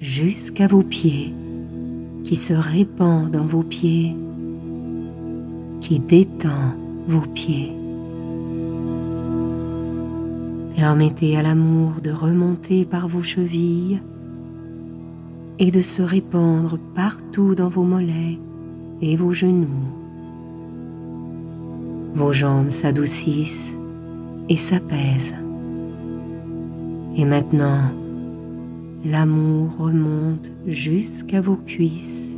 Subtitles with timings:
[0.00, 1.34] jusqu'à vos pieds,
[2.24, 4.16] qui se répand dans vos pieds,
[5.80, 6.74] qui détend
[7.06, 7.72] vos pieds.
[10.74, 14.00] Permettez à l'amour de remonter par vos chevilles
[15.58, 18.38] et de se répandre partout dans vos mollets
[19.02, 19.68] et vos genoux.
[22.14, 23.76] Vos jambes s'adoucissent
[24.48, 25.34] et s'apaisent.
[27.16, 27.92] Et maintenant,
[29.04, 32.36] l'amour remonte jusqu'à vos cuisses.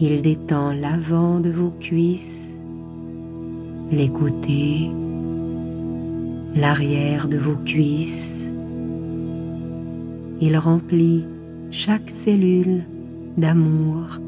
[0.00, 2.54] Il détend l'avant de vos cuisses,
[3.90, 4.90] les côtés,
[6.54, 8.52] l'arrière de vos cuisses.
[10.40, 11.26] Il remplit
[11.70, 12.84] chaque cellule
[13.36, 14.20] d'amour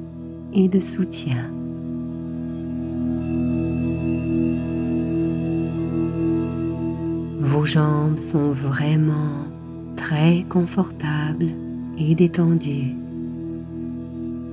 [0.52, 1.52] et de soutien.
[7.38, 9.49] Vos jambes sont vraiment
[10.00, 11.50] très confortables
[11.98, 12.96] et détendues.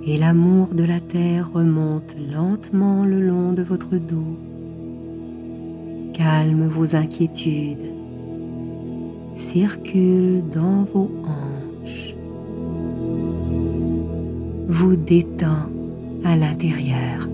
[0.06, 4.38] Et l'amour de la terre remonte lentement le long de votre dos.
[6.14, 7.94] Calme vos inquiétudes.
[9.36, 12.14] Circule dans vos hanches.
[14.68, 15.70] Vous détend
[16.26, 17.30] à l'intérieur.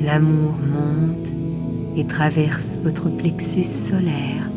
[0.00, 1.37] L'amour monte
[1.98, 4.50] et traverse votre plexus solaire.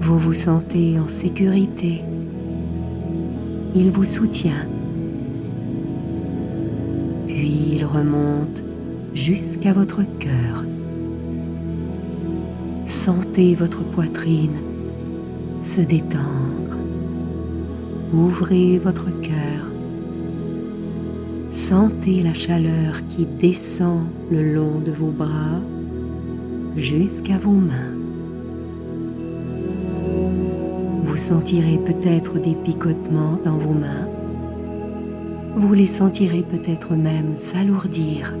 [0.00, 2.02] Vous vous sentez en sécurité.
[3.74, 4.66] Il vous soutient.
[7.28, 8.64] Puis il remonte
[9.14, 10.64] jusqu'à votre cœur.
[12.86, 14.58] Sentez votre poitrine
[15.62, 16.76] se détendre.
[18.12, 19.57] Ouvrez votre cœur
[21.58, 25.60] Sentez la chaleur qui descend le long de vos bras
[26.76, 27.96] jusqu'à vos mains.
[31.02, 34.08] Vous sentirez peut-être des picotements dans vos mains.
[35.56, 38.36] Vous les sentirez peut-être même s'alourdir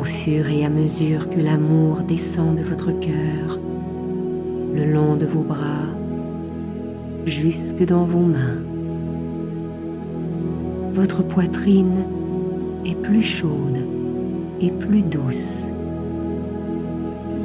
[0.00, 3.60] au fur et à mesure que l'amour descend de votre cœur,
[4.74, 5.92] le long de vos bras,
[7.26, 8.73] jusque dans vos mains
[10.94, 12.04] votre poitrine
[12.86, 13.78] est plus chaude
[14.60, 15.64] et plus douce.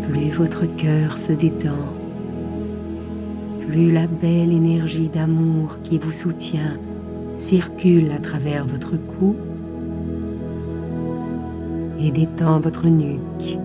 [0.08, 1.90] Plus votre cœur se détend,
[3.68, 6.78] plus la belle énergie d'amour qui vous soutient
[7.38, 9.36] circule à travers votre cou
[12.00, 13.58] et détend votre nuque,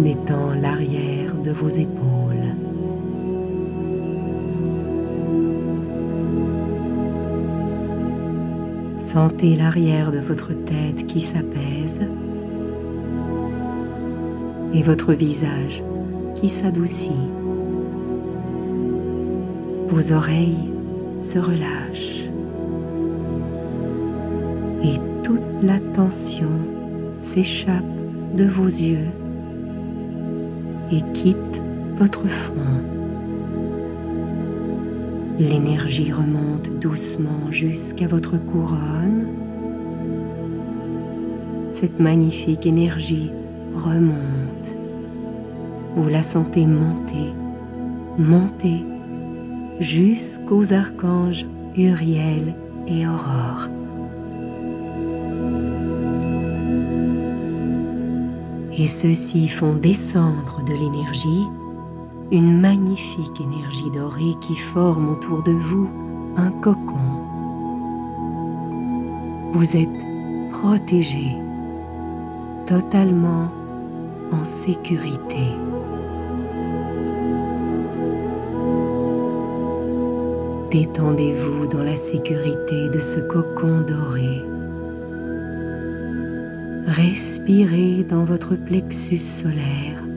[0.00, 2.19] détend l'arrière de vos épaules.
[9.12, 11.98] Sentez l'arrière de votre tête qui s'apaise
[14.72, 15.82] et votre visage
[16.36, 17.10] qui s'adoucit.
[19.88, 20.70] Vos oreilles
[21.20, 22.22] se relâchent
[24.84, 26.52] et toute la tension
[27.20, 27.82] s'échappe
[28.36, 29.08] de vos yeux
[30.92, 31.60] et quitte
[31.98, 32.99] votre front.
[35.40, 39.26] L'énergie remonte doucement jusqu'à votre couronne.
[41.72, 43.32] Cette magnifique énergie
[43.74, 44.74] remonte.
[45.96, 47.32] Vous la sentez monter,
[48.18, 48.84] monter
[49.80, 52.52] jusqu'aux archanges Uriel
[52.86, 53.68] et Aurore.
[58.76, 61.46] Et ceux-ci font descendre de l'énergie
[62.32, 65.88] une magnifique énergie dorée qui forme autour de vous
[66.36, 66.94] un cocon.
[69.52, 69.88] Vous êtes
[70.52, 71.36] protégé,
[72.66, 73.48] totalement
[74.30, 75.56] en sécurité.
[80.70, 84.44] Détendez-vous dans la sécurité de ce cocon doré.
[86.86, 90.09] Respirez dans votre plexus solaire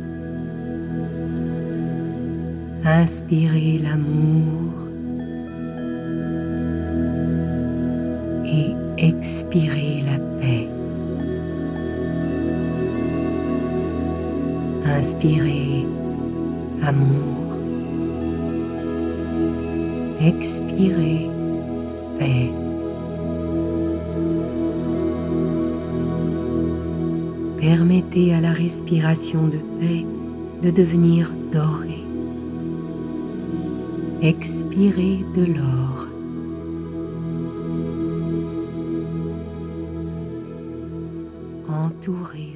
[2.85, 4.89] Inspirez l'amour
[8.45, 10.67] et expirez la paix.
[14.85, 15.85] Inspirez
[16.81, 17.55] amour.
[20.19, 21.29] Expirez
[22.19, 22.51] paix.
[27.61, 30.05] Permettez à la respiration de paix
[30.61, 31.92] de devenir dorée
[34.23, 36.07] expirez de l'or.
[41.67, 42.52] Entouré